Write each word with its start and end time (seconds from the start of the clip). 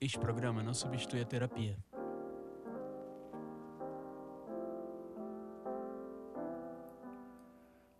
Este 0.00 0.16
programa 0.16 0.62
não 0.62 0.72
substitui 0.72 1.20
a 1.20 1.24
terapia. 1.24 1.76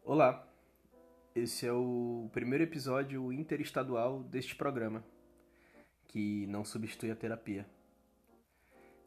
Olá, 0.05 0.49
esse 1.35 1.67
é 1.67 1.73
o 1.73 2.31
primeiro 2.33 2.63
episódio 2.63 3.33
interestadual 3.33 4.23
deste 4.23 4.55
programa, 4.55 5.05
que 6.07 6.47
não 6.47 6.65
substitui 6.65 7.11
a 7.11 7.17
terapia. 7.17 7.67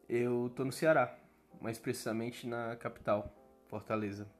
Eu 0.06 0.52
tô 0.54 0.62
no 0.62 0.70
Ceará, 0.70 1.18
mais 1.62 1.78
precisamente 1.78 2.46
na 2.46 2.76
capital, 2.76 3.34
Fortaleza. 3.68 4.30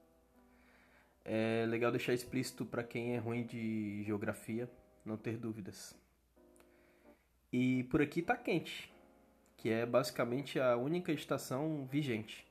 É 1.25 1.65
legal 1.67 1.91
deixar 1.91 2.13
explícito 2.13 2.67
para 2.67 2.85
quem 2.85 3.15
é 3.15 3.19
ruim 3.19 3.47
de 3.47 4.03
geografia 4.03 4.71
não 5.07 5.17
ter 5.17 5.39
dúvidas. 5.39 6.02
E 7.53 7.85
por 7.85 8.01
aqui 8.01 8.23
tá 8.23 8.35
quente, 8.35 8.91
que 9.59 9.69
é 9.69 9.85
basicamente 9.85 10.59
a 10.59 10.75
única 10.77 11.13
estação 11.13 11.87
vigente 11.87 12.47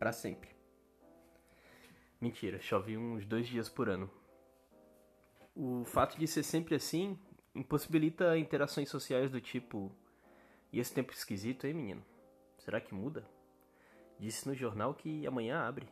para 0.00 0.10
sempre. 0.10 0.50
Mentira, 2.20 2.60
chove 2.60 2.96
uns 2.96 3.24
dois 3.24 3.46
dias 3.46 3.68
por 3.68 3.88
ano. 3.88 4.10
O 5.54 5.84
fato 5.84 6.18
de 6.18 6.26
ser 6.26 6.42
sempre 6.42 6.74
assim 6.74 7.16
impossibilita 7.54 8.36
interações 8.36 8.88
sociais 8.88 9.30
do 9.30 9.40
tipo: 9.40 9.92
E 10.72 10.80
esse 10.80 10.92
tempo 10.92 11.12
esquisito, 11.12 11.66
hein, 11.66 11.74
menino? 11.74 12.04
Será 12.58 12.80
que 12.80 12.92
muda? 12.92 13.24
Disse 14.18 14.46
no 14.48 14.54
jornal 14.54 14.92
que 14.92 15.24
amanhã 15.24 15.60
abre. 15.60 15.88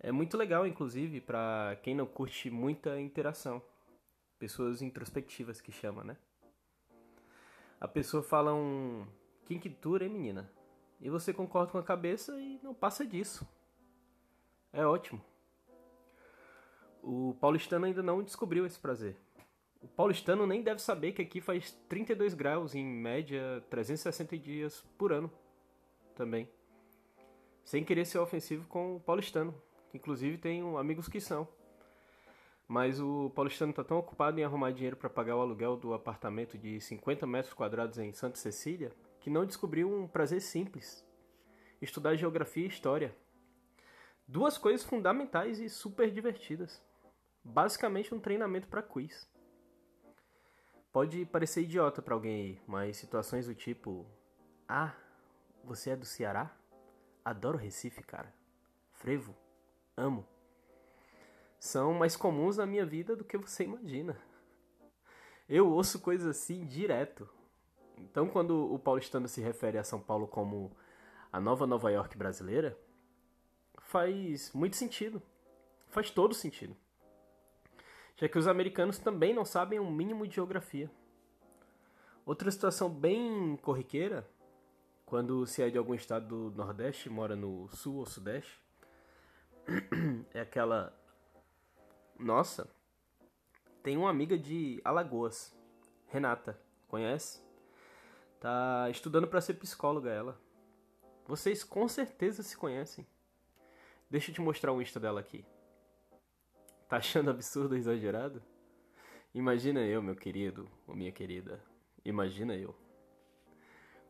É 0.00 0.10
muito 0.10 0.36
legal, 0.36 0.66
inclusive, 0.66 1.20
para 1.20 1.78
quem 1.82 1.94
não 1.94 2.06
curte 2.06 2.50
muita 2.50 3.00
interação. 3.00 3.62
Pessoas 4.38 4.82
introspectivas 4.82 5.60
que 5.60 5.72
chama, 5.72 6.04
né? 6.04 6.16
A 7.80 7.86
pessoa 7.86 8.22
fala 8.22 8.54
um 8.54 9.06
quinquitura, 9.44 10.04
hein, 10.04 10.10
menina? 10.10 10.50
E 11.00 11.10
você 11.10 11.32
concorda 11.32 11.72
com 11.72 11.78
a 11.78 11.82
cabeça 11.82 12.38
e 12.40 12.58
não 12.62 12.74
passa 12.74 13.04
disso. 13.06 13.46
É 14.72 14.84
ótimo. 14.84 15.22
O 17.02 17.36
paulistano 17.40 17.84
ainda 17.84 18.02
não 18.02 18.22
descobriu 18.22 18.64
esse 18.66 18.78
prazer. 18.78 19.16
O 19.80 19.86
paulistano 19.86 20.46
nem 20.46 20.62
deve 20.62 20.80
saber 20.80 21.12
que 21.12 21.22
aqui 21.22 21.40
faz 21.40 21.72
32 21.88 22.34
graus 22.34 22.74
em 22.74 22.84
média 22.84 23.62
360 23.70 24.38
dias 24.38 24.84
por 24.96 25.12
ano. 25.12 25.30
Também. 26.14 26.50
Sem 27.62 27.84
querer 27.84 28.06
ser 28.06 28.18
ofensivo 28.18 28.66
com 28.68 28.96
o 28.96 29.00
paulistano, 29.00 29.54
que 29.90 29.98
inclusive 29.98 30.38
tenho 30.38 30.78
amigos 30.78 31.08
que 31.08 31.20
são. 31.20 31.46
Mas 32.68 33.00
o 33.00 33.30
paulistano 33.30 33.70
está 33.70 33.84
tão 33.84 33.98
ocupado 33.98 34.40
em 34.40 34.44
arrumar 34.44 34.72
dinheiro 34.72 34.96
para 34.96 35.08
pagar 35.08 35.36
o 35.36 35.40
aluguel 35.40 35.76
do 35.76 35.94
apartamento 35.94 36.58
de 36.58 36.80
50 36.80 37.24
metros 37.26 37.54
quadrados 37.54 37.98
em 37.98 38.12
Santa 38.12 38.36
Cecília 38.36 38.92
que 39.20 39.30
não 39.30 39.46
descobriu 39.46 39.92
um 39.92 40.08
prazer 40.08 40.40
simples: 40.40 41.04
estudar 41.80 42.16
geografia 42.16 42.64
e 42.64 42.68
história. 42.68 43.16
Duas 44.26 44.58
coisas 44.58 44.84
fundamentais 44.84 45.60
e 45.60 45.68
super 45.68 46.10
divertidas. 46.10 46.82
Basicamente 47.44 48.12
um 48.12 48.18
treinamento 48.18 48.66
para 48.66 48.82
quiz. 48.82 49.30
Pode 50.92 51.24
parecer 51.26 51.62
idiota 51.62 52.02
para 52.02 52.14
alguém 52.14 52.34
aí, 52.34 52.60
mas 52.66 52.96
situações 52.96 53.46
do 53.46 53.54
tipo: 53.54 54.04
Ah, 54.68 54.92
você 55.62 55.90
é 55.90 55.96
do 55.96 56.04
Ceará? 56.04 56.56
Adoro 57.24 57.58
Recife, 57.58 58.02
cara. 58.02 58.34
Frevo, 58.92 59.36
amo 59.96 60.26
são 61.66 61.92
mais 61.92 62.16
comuns 62.16 62.56
na 62.56 62.66
minha 62.66 62.86
vida 62.86 63.16
do 63.16 63.24
que 63.24 63.36
você 63.36 63.64
imagina. 63.64 64.16
Eu 65.48 65.68
ouço 65.68 66.00
coisas 66.00 66.26
assim 66.26 66.64
direto. 66.64 67.28
Então, 67.98 68.28
quando 68.28 68.72
o 68.72 68.78
paulistano 68.78 69.28
se 69.28 69.40
refere 69.40 69.78
a 69.78 69.84
São 69.84 70.00
Paulo 70.00 70.26
como 70.26 70.70
a 71.32 71.40
nova 71.40 71.66
Nova 71.66 71.90
York 71.90 72.16
brasileira, 72.16 72.78
faz 73.78 74.52
muito 74.52 74.76
sentido. 74.76 75.22
Faz 75.88 76.10
todo 76.10 76.34
sentido. 76.34 76.76
Já 78.16 78.28
que 78.28 78.38
os 78.38 78.48
americanos 78.48 78.98
também 78.98 79.34
não 79.34 79.44
sabem 79.44 79.78
um 79.78 79.90
mínimo 79.90 80.26
de 80.26 80.36
geografia. 80.36 80.90
Outra 82.24 82.50
situação 82.50 82.88
bem 82.90 83.56
corriqueira, 83.56 84.28
quando 85.04 85.46
se 85.46 85.62
é 85.62 85.70
de 85.70 85.78
algum 85.78 85.94
estado 85.94 86.50
do 86.50 86.56
Nordeste, 86.56 87.08
mora 87.08 87.36
no 87.36 87.68
Sul 87.68 87.96
ou 87.96 88.06
Sudeste, 88.06 88.60
é 90.34 90.40
aquela 90.40 90.92
nossa, 92.18 92.68
tem 93.82 93.96
uma 93.96 94.10
amiga 94.10 94.38
de 94.38 94.80
Alagoas, 94.84 95.56
Renata, 96.06 96.60
conhece? 96.88 97.40
Tá 98.40 98.88
estudando 98.90 99.26
para 99.26 99.40
ser 99.40 99.54
psicóloga 99.54 100.10
ela. 100.10 100.40
Vocês 101.26 101.64
com 101.64 101.88
certeza 101.88 102.42
se 102.42 102.56
conhecem. 102.56 103.06
Deixa 104.08 104.30
eu 104.30 104.34
te 104.34 104.40
mostrar 104.40 104.72
o 104.72 104.80
Insta 104.80 105.00
dela 105.00 105.20
aqui. 105.20 105.44
Tá 106.88 106.98
achando 106.98 107.30
absurdo 107.30 107.72
ou 107.72 107.78
exagerado? 107.78 108.42
Imagina 109.34 109.80
eu, 109.80 110.02
meu 110.02 110.14
querido 110.14 110.70
ou 110.86 110.94
minha 110.94 111.12
querida. 111.12 111.62
Imagina 112.04 112.54
eu. 112.54 112.74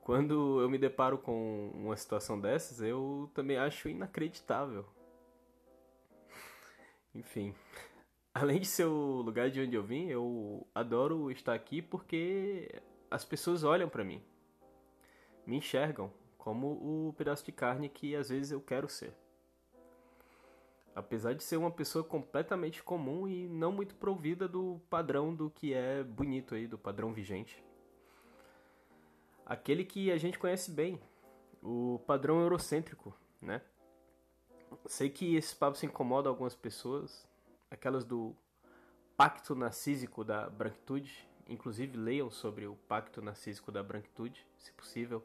Quando 0.03 0.61
eu 0.61 0.69
me 0.69 0.79
deparo 0.79 1.19
com 1.19 1.71
uma 1.75 1.97
situação 1.97 2.41
dessas, 2.41 2.81
eu 2.81 3.31
também 3.35 3.57
acho 3.57 3.89
inacreditável. 3.89 4.87
Enfim. 7.15 7.55
Além 8.39 8.61
de 8.61 8.67
ser 8.67 8.85
o 8.85 9.23
lugar 9.23 9.49
de 9.49 9.63
onde 9.63 9.75
eu 9.75 9.83
vim, 9.83 10.09
eu 10.09 10.67
adoro 10.75 11.31
estar 11.31 11.55
aqui 11.55 11.81
porque 11.81 12.83
as 13.11 13.25
pessoas 13.25 13.65
olham 13.65 13.89
para 13.89 14.05
mim, 14.05 14.23
me 15.47 15.57
enxergam 15.57 16.13
como 16.37 16.67
o 16.67 17.15
pedaço 17.15 17.43
de 17.47 17.51
carne 17.51 17.89
que 17.89 18.15
às 18.15 18.29
vezes 18.29 18.53
eu 18.53 18.61
quero 18.61 18.91
ser. 18.91 19.15
Apesar 20.95 21.33
de 21.33 21.43
ser 21.43 21.57
uma 21.57 21.71
pessoa 21.71 22.05
completamente 22.05 22.83
comum 22.83 23.27
e 23.27 23.49
não 23.49 23.73
muito 23.73 23.95
provida 23.95 24.47
do 24.47 24.83
padrão 24.91 25.35
do 25.35 25.49
que 25.49 25.73
é 25.73 26.05
bonito 26.05 26.55
aí, 26.55 26.67
do 26.67 26.77
padrão 26.77 27.15
vigente. 27.15 27.65
Aquele 29.47 29.83
que 29.83 30.13
a 30.13 30.19
gente 30.19 30.39
conhece 30.39 30.71
bem, 30.71 31.01
o 31.63 32.03
padrão 32.07 32.43
eurocêntrico, 32.43 33.17
né? 33.41 33.63
Sei 34.85 35.09
que 35.09 35.37
esse 35.37 35.57
papo 35.57 35.79
se 35.79 35.87
incomoda 35.87 36.29
algumas 36.29 36.55
pessoas, 36.55 37.26
aquelas 37.71 38.05
do 38.05 38.35
Pacto 39.17 39.55
Narcísico 39.55 40.25
da 40.25 40.49
Branquitude. 40.49 41.29
Inclusive, 41.49 41.97
leiam 41.97 42.31
sobre 42.31 42.67
o 42.67 42.75
Pacto 42.89 43.23
Narcísico 43.23 43.71
da 43.71 43.83
Branquitude, 43.83 44.45
se 44.59 44.73
possível. 44.73 45.23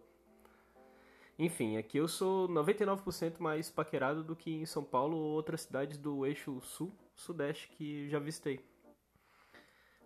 Enfim, 1.39 1.77
aqui 1.77 1.97
eu 1.97 2.07
sou 2.07 2.47
99% 2.47 3.39
mais 3.39 3.71
paquerado 3.71 4.23
do 4.23 4.35
que 4.35 4.51
em 4.51 4.65
São 4.65 4.83
Paulo 4.83 5.17
ou 5.17 5.31
outras 5.31 5.61
cidades 5.61 5.97
do 5.97 6.25
eixo 6.25 6.61
sul-sudeste 6.61 7.69
que 7.69 8.07
já 8.09 8.19
visitei. 8.19 8.63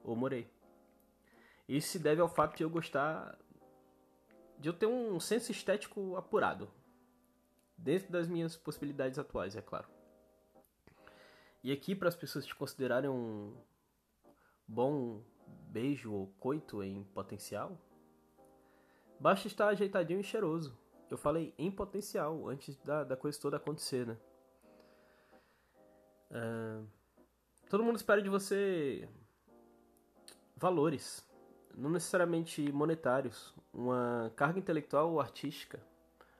Ou 0.04 0.16
morei. 0.16 0.50
Isso 1.68 1.90
se 1.90 2.00
deve 2.00 2.22
ao 2.22 2.30
fato 2.30 2.56
de 2.56 2.64
eu 2.64 2.70
gostar. 2.70 3.38
de 4.58 4.70
eu 4.70 4.74
ter 4.74 4.86
um 4.86 5.20
senso 5.20 5.52
estético 5.52 6.16
apurado. 6.16 6.72
Dentro 7.78 8.10
das 8.10 8.28
minhas 8.28 8.56
possibilidades 8.56 9.20
atuais, 9.20 9.56
é 9.58 9.62
claro. 9.62 9.95
E 11.66 11.72
aqui, 11.72 11.96
para 11.96 12.08
as 12.08 12.16
pessoas 12.16 12.46
te 12.46 12.54
considerarem 12.54 13.10
um 13.10 13.52
bom 14.68 15.24
beijo 15.68 16.14
ou 16.14 16.28
coito 16.40 16.84
em 16.84 17.04
potencial, 17.06 17.76
basta 19.20 19.48
estar 19.48 19.70
ajeitadinho 19.70 20.20
e 20.20 20.24
cheiroso. 20.24 20.78
Eu 21.10 21.18
falei 21.18 21.56
em 21.58 21.72
potencial 21.72 22.48
antes 22.48 22.78
da, 22.84 23.04
da 23.04 23.18
coisa 23.18 23.42
toda 23.42 23.58
acontecer, 23.58 24.06
né? 24.06 24.16
Uh, 26.30 26.88
todo 27.68 27.84
mundo 27.84 27.96
espera 27.96 28.22
de 28.22 28.30
você 28.30 29.10
valores, 30.56 31.28
não 31.74 31.90
necessariamente 31.90 32.72
monetários, 32.72 33.56
uma 33.74 34.32
carga 34.36 34.60
intelectual 34.60 35.14
ou 35.14 35.20
artística, 35.20 35.82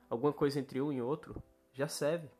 alguma 0.08 0.32
coisa 0.32 0.60
entre 0.60 0.80
um 0.80 0.92
e 0.92 1.02
outro, 1.02 1.42
já 1.72 1.88
serve. 1.88 2.30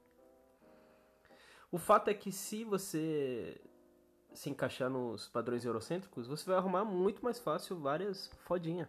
O 1.71 1.79
fato 1.79 2.09
é 2.09 2.15
que 2.15 2.31
se 2.31 2.65
você 2.65 3.61
se 4.33 4.51
encaixar 4.51 4.89
nos 4.89 5.29
padrões 5.29 5.65
eurocêntricos, 5.65 6.27
você 6.27 6.45
vai 6.47 6.57
arrumar 6.57 6.85
muito 6.85 7.25
mais 7.25 7.39
fácil 7.39 7.79
várias 7.79 8.29
fodinha, 8.45 8.89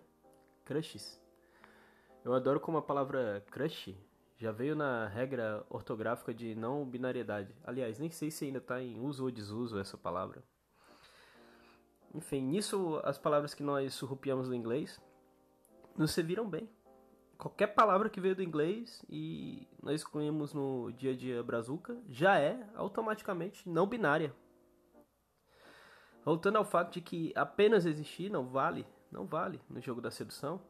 crushes. 0.65 1.19
Eu 2.23 2.33
adoro 2.33 2.59
como 2.59 2.77
a 2.77 2.81
palavra 2.81 3.43
crush 3.49 3.95
já 4.37 4.51
veio 4.51 4.75
na 4.75 5.07
regra 5.07 5.65
ortográfica 5.69 6.33
de 6.33 6.53
não 6.53 6.85
binariedade. 6.85 7.55
Aliás, 7.63 7.97
nem 7.97 8.11
sei 8.11 8.29
se 8.29 8.45
ainda 8.45 8.59
está 8.59 8.81
em 8.81 8.99
uso 8.99 9.23
ou 9.23 9.31
desuso 9.31 9.79
essa 9.79 9.97
palavra. 9.97 10.43
Enfim, 12.13 12.41
nisso 12.41 13.01
as 13.03 13.17
palavras 13.17 13.53
que 13.53 13.63
nós 13.63 13.93
surrupiamos 13.93 14.47
no 14.47 14.55
inglês 14.55 15.01
nos 15.95 16.11
serviram 16.11 16.47
bem 16.47 16.69
qualquer 17.37 17.67
palavra 17.67 18.09
que 18.09 18.19
veio 18.19 18.35
do 18.35 18.43
inglês 18.43 19.03
e 19.09 19.67
nós 19.81 20.01
excluímos 20.01 20.53
no 20.53 20.91
dia 20.91 21.11
a 21.11 21.15
dia 21.15 21.43
brazuca 21.43 21.97
já 22.09 22.39
é 22.39 22.67
automaticamente 22.75 23.69
não 23.69 23.87
binária. 23.87 24.33
Voltando 26.25 26.57
ao 26.57 26.65
fato 26.65 26.93
de 26.93 27.01
que 27.01 27.31
apenas 27.35 27.85
existir 27.85 28.29
não 28.29 28.47
vale, 28.47 28.85
não 29.11 29.25
vale 29.25 29.61
no 29.69 29.79
jogo 29.79 30.01
da 30.01 30.11
sedução. 30.11 30.61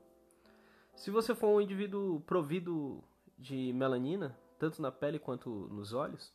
Se 0.95 1.09
você 1.09 1.33
for 1.33 1.47
um 1.47 1.61
indivíduo 1.61 2.19
provido 2.21 3.03
de 3.37 3.71
melanina, 3.73 4.37
tanto 4.59 4.81
na 4.81 4.91
pele 4.91 5.17
quanto 5.17 5.49
nos 5.49 5.93
olhos, 5.93 6.33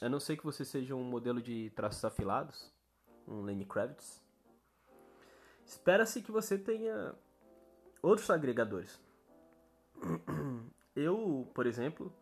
a 0.00 0.08
não 0.08 0.20
ser 0.20 0.36
que 0.36 0.44
você 0.44 0.64
seja 0.64 0.94
um 0.94 1.02
modelo 1.02 1.40
de 1.40 1.70
traços 1.70 2.04
afilados, 2.04 2.72
um 3.26 3.42
Lenny 3.42 3.64
Kravitz, 3.64 4.22
espera-se 5.64 6.22
que 6.22 6.30
você 6.30 6.58
tenha 6.58 7.14
outros 8.02 8.30
agregadores. 8.30 9.00
Eu, 10.94 11.50
por 11.54 11.66
exemplo, 11.66 12.12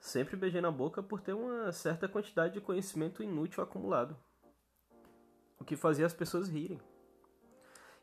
sempre 0.00 0.36
beijei 0.36 0.60
na 0.60 0.70
boca 0.70 1.02
por 1.02 1.20
ter 1.20 1.32
uma 1.32 1.70
certa 1.72 2.08
quantidade 2.08 2.54
de 2.54 2.60
conhecimento 2.60 3.22
inútil 3.22 3.62
acumulado, 3.62 4.16
o 5.58 5.64
que 5.64 5.76
fazia 5.76 6.04
as 6.04 6.12
pessoas 6.12 6.48
rirem. 6.48 6.80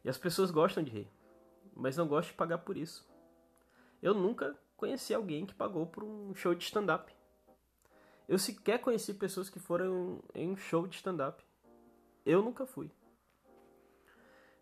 E 0.04 0.10
as 0.10 0.18
pessoas 0.18 0.50
gostam 0.50 0.82
de 0.82 0.92
rir, 0.92 1.12
mas 1.76 1.98
não 1.98 2.08
gostam 2.08 2.32
de 2.32 2.38
pagar 2.38 2.60
por 2.60 2.78
isso. 2.78 3.08
Eu 4.02 4.14
nunca 4.14 4.58
conheci 4.78 5.14
alguém 5.14 5.46
que 5.46 5.54
pagou 5.54 5.86
por 5.86 6.04
um 6.04 6.34
show 6.34 6.56
de 6.56 6.64
stand-up. 6.64 7.14
Eu 8.30 8.38
sequer 8.38 8.80
conheci 8.80 9.14
pessoas 9.14 9.50
que 9.50 9.60
foram 9.60 10.24
em 10.34 10.50
um 10.50 10.56
show 10.56 10.88
de 10.88 10.96
stand-up. 10.96 11.44
Eu 12.26 12.42
nunca 12.42 12.66
fui. 12.66 12.90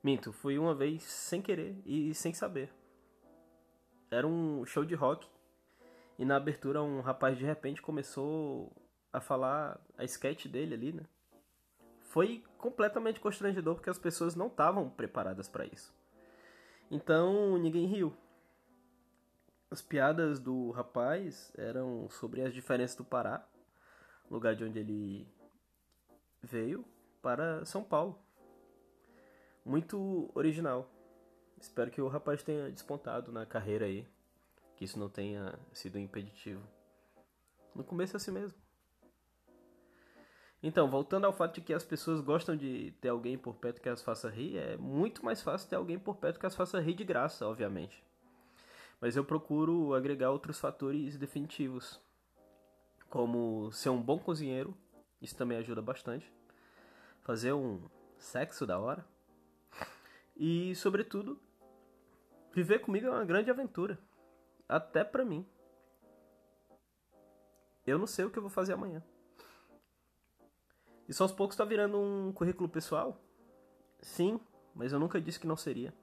Minto, 0.02 0.32
fui 0.32 0.58
uma 0.58 0.74
vez 0.74 1.04
sem 1.04 1.42
querer 1.42 1.80
e 1.86 2.14
sem 2.16 2.34
saber. 2.34 2.74
Era 4.10 4.26
um 4.26 4.66
show 4.66 4.86
de 4.86 4.96
rock 4.96 5.28
e 6.18 6.26
na 6.26 6.36
abertura 6.36 6.82
um 6.82 7.02
rapaz 7.02 7.38
de 7.38 7.46
repente 7.46 7.82
começou 7.82 8.72
a 9.12 9.20
falar 9.20 9.80
a 9.98 10.04
sketch 10.04 10.48
dele 10.48 10.74
ali, 10.74 10.94
né? 10.94 11.04
Foi 12.00 12.44
completamente 12.58 13.20
constrangedor 13.20 13.76
porque 13.76 13.90
as 13.90 14.00
pessoas 14.00 14.36
não 14.36 14.48
estavam 14.48 14.90
preparadas 14.90 15.48
para 15.48 15.66
isso. 15.66 15.94
Então 16.90 17.58
ninguém 17.58 17.86
riu. 17.86 18.16
As 19.70 19.82
piadas 19.82 20.40
do 20.40 20.72
rapaz 20.72 21.52
eram 21.58 22.10
sobre 22.10 22.42
as 22.42 22.54
diferenças 22.54 22.96
do 22.96 23.04
Pará, 23.04 23.46
lugar 24.32 24.56
de 24.56 24.64
onde 24.64 24.80
ele 24.80 25.28
veio, 26.42 26.86
para 27.22 27.66
São 27.66 27.84
Paulo. 27.84 28.18
Muito 29.66 30.32
original. 30.34 30.90
Espero 31.60 31.92
que 31.92 32.02
o 32.02 32.08
rapaz 32.08 32.44
tenha 32.44 32.70
despontado 32.70 33.32
na 33.32 33.46
carreira 33.46 33.86
aí, 33.86 34.08
que 34.76 34.86
isso 34.86 35.00
não 35.00 35.10
tenha 35.10 35.58
sido 35.74 35.98
impeditivo. 35.98 36.62
No 37.74 37.84
começo 37.84 38.16
é 38.16 38.18
assim 38.18 38.32
mesmo. 38.32 38.58
Então, 40.62 40.90
voltando 40.90 41.26
ao 41.26 41.34
fato 41.34 41.56
de 41.56 41.62
que 41.62 41.74
as 41.74 41.84
pessoas 41.84 42.20
gostam 42.20 42.56
de 42.56 42.92
ter 43.00 43.10
alguém 43.10 43.38
por 43.38 43.56
perto 43.56 43.82
que 43.82 43.90
as 43.90 44.02
faça 44.02 44.30
rir, 44.30 44.58
é 44.58 44.76
muito 44.78 45.24
mais 45.24 45.42
fácil 45.42 45.70
ter 45.70 45.76
alguém 45.76 46.00
por 46.00 46.16
perto 46.18 46.40
que 46.40 46.46
as 46.46 46.56
faça 46.56 46.80
rir 46.80 46.96
de 46.96 47.04
graça, 47.04 47.48
obviamente. 47.48 48.04
Mas 49.00 49.16
eu 49.16 49.24
procuro 49.24 49.94
agregar 49.94 50.32
outros 50.32 50.60
fatores 50.60 51.16
definitivos, 51.18 52.02
como 53.10 53.72
ser 53.72 53.90
um 53.90 54.02
bom 54.02 54.18
cozinheiro, 54.18 54.76
isso 55.22 55.36
também 55.36 55.58
ajuda 55.58 55.82
bastante. 55.82 56.32
Fazer 57.22 57.54
um 57.54 57.88
sexo 58.18 58.66
da 58.66 58.80
hora. 58.80 59.06
E, 60.36 60.76
sobretudo, 60.76 61.40
viver 62.58 62.80
comigo 62.80 63.06
é 63.06 63.12
uma 63.12 63.24
grande 63.24 63.52
aventura. 63.52 64.00
Até 64.68 65.04
pra 65.04 65.24
mim. 65.24 65.46
Eu 67.86 68.00
não 68.00 68.08
sei 68.08 68.26
o 68.26 68.32
que 68.32 68.38
eu 68.40 68.42
vou 68.42 68.50
fazer 68.50 68.74
amanhã. 68.74 69.04
Isso 71.08 71.22
aos 71.22 71.32
poucos 71.32 71.56
tá 71.56 71.64
virando 71.64 72.00
um 72.00 72.34
currículo 72.34 72.68
pessoal? 72.68 73.22
Sim, 74.02 74.40
mas 74.74 74.92
eu 74.92 75.00
nunca 75.00 75.22
disse 75.22 75.40
que 75.40 75.46
não 75.46 75.56
seria. 75.56 75.94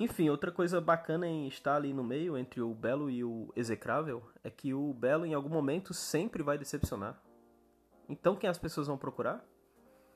Enfim, 0.00 0.28
outra 0.28 0.50
coisa 0.50 0.80
bacana 0.80 1.28
em 1.28 1.46
estar 1.46 1.76
ali 1.76 1.92
no 1.92 2.02
meio 2.02 2.36
entre 2.36 2.60
o 2.60 2.74
belo 2.74 3.08
e 3.08 3.22
o 3.22 3.52
execrável 3.54 4.28
é 4.42 4.50
que 4.50 4.74
o 4.74 4.92
belo 4.92 5.26
em 5.26 5.34
algum 5.34 5.48
momento 5.48 5.94
sempre 5.94 6.42
vai 6.42 6.58
decepcionar. 6.58 7.22
Então 8.08 8.34
quem 8.34 8.50
as 8.50 8.58
pessoas 8.58 8.88
vão 8.88 8.98
procurar? 8.98 9.44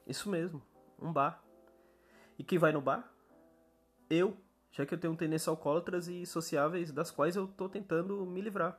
Isso 0.09 0.29
mesmo, 0.29 0.61
um 1.01 1.13
bar. 1.13 1.43
E 2.37 2.43
quem 2.43 2.59
vai 2.59 2.73
no 2.73 2.81
bar? 2.81 3.12
Eu, 4.15 4.37
já 4.71 4.85
que 4.85 4.93
eu 4.93 4.99
tenho 4.99 5.17
tendência 5.17 5.49
alcoólatras 5.49 6.07
e 6.07 6.27
sociáveis 6.27 6.93
das 6.93 7.11
quais 7.11 7.35
eu 7.35 7.47
estou 7.47 7.67
tentando 7.67 8.27
me 8.27 8.43
livrar. 8.43 8.79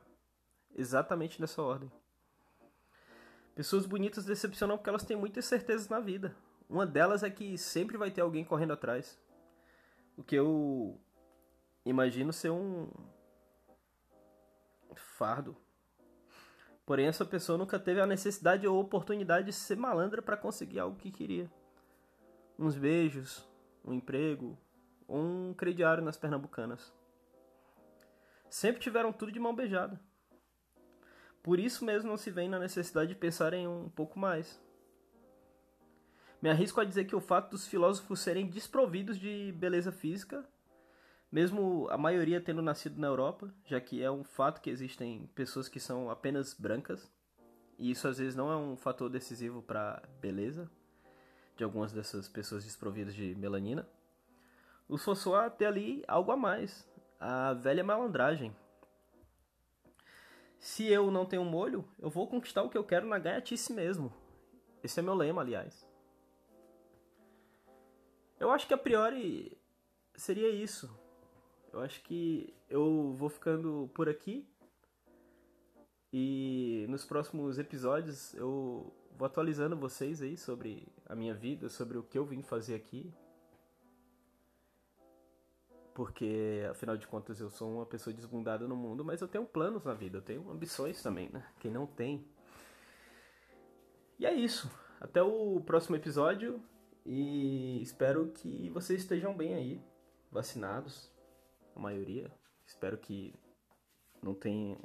Exatamente 0.76 1.40
nessa 1.40 1.60
ordem. 1.60 1.90
Pessoas 3.52 3.84
bonitas 3.84 4.24
decepcionam 4.24 4.76
porque 4.76 4.88
elas 4.88 5.02
têm 5.02 5.16
muitas 5.16 5.44
certezas 5.46 5.88
na 5.88 5.98
vida. 5.98 6.36
Uma 6.68 6.86
delas 6.86 7.24
é 7.24 7.30
que 7.30 7.58
sempre 7.58 7.96
vai 7.96 8.12
ter 8.12 8.20
alguém 8.20 8.44
correndo 8.44 8.74
atrás. 8.74 9.20
O 10.16 10.22
que 10.22 10.36
eu 10.36 11.00
imagino 11.84 12.32
ser 12.32 12.50
um 12.50 12.88
fardo. 14.94 15.56
Porém, 16.86 17.08
essa 17.08 17.24
pessoa 17.24 17.58
nunca 17.58 17.76
teve 17.76 18.00
a 18.00 18.06
necessidade 18.06 18.68
ou 18.68 18.78
oportunidade 18.78 19.46
de 19.46 19.52
ser 19.52 19.76
malandra 19.76 20.22
para 20.22 20.36
conseguir 20.36 20.78
algo 20.78 20.96
que 20.96 21.10
queria. 21.10 21.50
Uns 22.56 22.76
beijos, 22.76 23.44
um 23.84 23.92
emprego, 23.92 24.56
um 25.08 25.54
crediário 25.54 26.02
nas 26.02 26.16
pernambucanas. 26.16 26.92
Sempre 28.48 28.80
tiveram 28.80 29.12
tudo 29.12 29.32
de 29.32 29.40
mão 29.40 29.54
beijada. 29.54 30.00
Por 31.42 31.58
isso 31.58 31.84
mesmo 31.84 32.08
não 32.08 32.16
se 32.16 32.30
vem 32.30 32.48
na 32.48 32.58
necessidade 32.58 33.08
de 33.08 33.14
pensar 33.14 33.52
em 33.52 33.66
um 33.68 33.88
pouco 33.88 34.18
mais. 34.18 34.60
Me 36.40 36.50
arrisco 36.50 36.80
a 36.80 36.84
dizer 36.84 37.04
que 37.04 37.16
o 37.16 37.20
fato 37.20 37.50
dos 37.50 37.66
filósofos 37.66 38.20
serem 38.20 38.46
desprovidos 38.46 39.18
de 39.18 39.52
beleza 39.52 39.90
física, 39.90 40.46
mesmo 41.32 41.88
a 41.90 41.98
maioria 41.98 42.40
tendo 42.40 42.62
nascido 42.62 43.00
na 43.00 43.06
Europa, 43.06 43.52
já 43.64 43.80
que 43.80 44.02
é 44.02 44.10
um 44.10 44.22
fato 44.22 44.60
que 44.60 44.70
existem 44.70 45.26
pessoas 45.34 45.68
que 45.68 45.80
são 45.80 46.10
apenas 46.10 46.54
brancas, 46.54 47.10
e 47.78 47.90
isso 47.90 48.06
às 48.06 48.18
vezes 48.18 48.36
não 48.36 48.50
é 48.52 48.56
um 48.56 48.76
fator 48.76 49.10
decisivo 49.10 49.62
para 49.62 50.02
beleza 50.20 50.70
de 51.56 51.64
algumas 51.64 51.92
dessas 51.92 52.28
pessoas 52.28 52.64
desprovidas 52.64 53.14
de 53.14 53.34
melanina. 53.34 53.88
O 54.88 54.98
François 54.98 55.50
tem 55.50 55.66
ali 55.66 56.04
algo 56.06 56.30
a 56.30 56.36
mais, 56.36 56.88
a 57.18 57.54
velha 57.54 57.82
malandragem, 57.82 58.54
se 60.64 60.86
eu 60.86 61.10
não 61.10 61.26
tenho 61.26 61.44
molho, 61.44 61.86
eu 61.98 62.08
vou 62.08 62.26
conquistar 62.26 62.62
o 62.62 62.70
que 62.70 62.78
eu 62.78 62.82
quero 62.82 63.06
na 63.06 63.18
gaiatice 63.18 63.70
mesmo. 63.70 64.10
Esse 64.82 64.98
é 64.98 65.02
meu 65.02 65.14
lema, 65.14 65.42
aliás. 65.42 65.86
Eu 68.40 68.50
acho 68.50 68.66
que 68.66 68.72
a 68.72 68.78
priori 68.78 69.60
seria 70.14 70.48
isso. 70.48 70.90
Eu 71.70 71.80
acho 71.80 72.02
que 72.02 72.56
eu 72.66 73.12
vou 73.12 73.28
ficando 73.28 73.90
por 73.94 74.08
aqui. 74.08 74.48
E 76.10 76.86
nos 76.88 77.04
próximos 77.04 77.58
episódios 77.58 78.32
eu 78.32 78.90
vou 79.18 79.26
atualizando 79.26 79.76
vocês 79.76 80.22
aí 80.22 80.34
sobre 80.34 80.88
a 81.04 81.14
minha 81.14 81.34
vida, 81.34 81.68
sobre 81.68 81.98
o 81.98 82.02
que 82.02 82.16
eu 82.16 82.24
vim 82.24 82.42
fazer 82.42 82.74
aqui, 82.74 83.12
porque 85.94 86.66
afinal 86.70 86.96
de 86.96 87.06
contas 87.06 87.40
eu 87.40 87.48
sou 87.48 87.76
uma 87.76 87.86
pessoa 87.86 88.12
desbundada 88.12 88.66
no 88.66 88.76
mundo, 88.76 89.04
mas 89.04 89.20
eu 89.20 89.28
tenho 89.28 89.46
planos 89.46 89.84
na 89.84 89.94
vida, 89.94 90.18
eu 90.18 90.22
tenho 90.22 90.50
ambições 90.50 91.00
também, 91.02 91.30
né? 91.32 91.46
Quem 91.60 91.70
não 91.70 91.86
tem. 91.86 92.26
E 94.18 94.26
é 94.26 94.32
isso. 94.32 94.70
Até 95.00 95.22
o 95.22 95.60
próximo 95.60 95.96
episódio 95.96 96.60
e 97.06 97.80
espero 97.82 98.32
que 98.32 98.70
vocês 98.70 99.02
estejam 99.02 99.36
bem 99.36 99.54
aí, 99.54 99.80
vacinados, 100.32 101.12
a 101.76 101.78
maioria. 101.78 102.30
Espero 102.66 102.96
que 102.98 103.34
não 104.22 104.34
tenha 104.34 104.78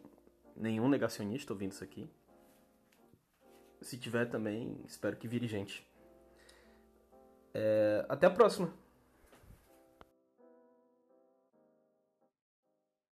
nenhum 0.56 0.90
negacionista 0.90 1.54
ouvindo 1.54 1.72
isso 1.72 1.84
aqui. 1.84 2.10
Se 3.82 3.98
tiver 3.98 4.26
também, 4.26 4.84
espero 4.86 5.16
que 5.16 5.28
vire 5.28 5.48
gente. 5.48 5.88
É, 7.54 8.06
até 8.10 8.28
a 8.28 8.30
próxima! 8.30 8.72